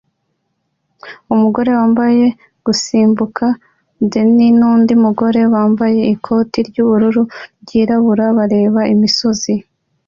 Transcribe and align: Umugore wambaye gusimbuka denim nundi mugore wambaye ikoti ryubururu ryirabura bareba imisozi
Umugore 1.33 1.69
wambaye 1.79 2.25
gusimbuka 2.65 3.45
denim 4.11 4.51
nundi 4.59 4.93
mugore 5.03 5.41
wambaye 5.53 6.01
ikoti 6.15 6.57
ryubururu 6.69 7.21
ryirabura 7.63 8.25
bareba 8.37 8.81
imisozi 8.93 9.53